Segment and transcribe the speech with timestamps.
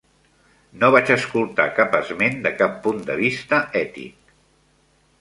[0.83, 4.37] No vaig escoltar cap esment de cap punt de vista ètic.